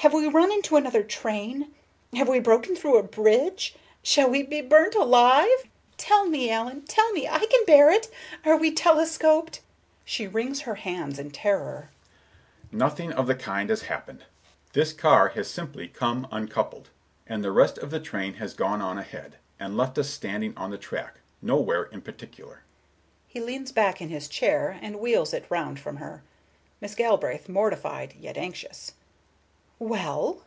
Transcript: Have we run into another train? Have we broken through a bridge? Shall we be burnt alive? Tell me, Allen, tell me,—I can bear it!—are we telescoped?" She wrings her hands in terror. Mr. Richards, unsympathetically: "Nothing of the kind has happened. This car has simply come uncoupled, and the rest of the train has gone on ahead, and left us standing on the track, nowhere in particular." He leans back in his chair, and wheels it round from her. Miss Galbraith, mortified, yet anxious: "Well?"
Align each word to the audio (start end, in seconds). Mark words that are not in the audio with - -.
Have 0.00 0.14
we 0.14 0.26
run 0.28 0.50
into 0.50 0.76
another 0.76 1.02
train? 1.02 1.74
Have 2.14 2.26
we 2.26 2.40
broken 2.40 2.74
through 2.74 2.96
a 2.96 3.02
bridge? 3.02 3.74
Shall 4.02 4.30
we 4.30 4.42
be 4.42 4.62
burnt 4.62 4.94
alive? 4.94 5.66
Tell 5.98 6.24
me, 6.24 6.48
Allen, 6.48 6.86
tell 6.86 7.12
me,—I 7.12 7.40
can 7.40 7.66
bear 7.66 7.90
it!—are 7.90 8.56
we 8.56 8.72
telescoped?" 8.72 9.60
She 10.06 10.26
wrings 10.26 10.62
her 10.62 10.76
hands 10.76 11.18
in 11.18 11.30
terror. 11.32 11.90
Mr. 11.90 11.92
Richards, 11.92 12.72
unsympathetically: 12.72 12.78
"Nothing 12.78 13.12
of 13.12 13.26
the 13.26 13.34
kind 13.44 13.68
has 13.68 13.82
happened. 13.82 14.24
This 14.72 14.92
car 14.94 15.28
has 15.34 15.50
simply 15.50 15.86
come 15.88 16.26
uncoupled, 16.32 16.88
and 17.26 17.44
the 17.44 17.52
rest 17.52 17.76
of 17.76 17.90
the 17.90 18.00
train 18.00 18.32
has 18.34 18.54
gone 18.54 18.80
on 18.80 18.96
ahead, 18.96 19.36
and 19.58 19.76
left 19.76 19.98
us 19.98 20.08
standing 20.08 20.56
on 20.56 20.70
the 20.70 20.78
track, 20.78 21.16
nowhere 21.42 21.82
in 21.84 22.00
particular." 22.00 22.62
He 23.28 23.38
leans 23.42 23.70
back 23.70 24.00
in 24.00 24.08
his 24.08 24.28
chair, 24.28 24.78
and 24.80 24.98
wheels 24.98 25.34
it 25.34 25.44
round 25.50 25.78
from 25.78 25.98
her. 25.98 26.22
Miss 26.80 26.94
Galbraith, 26.94 27.50
mortified, 27.50 28.14
yet 28.18 28.38
anxious: 28.38 28.92
"Well?" 29.82 30.42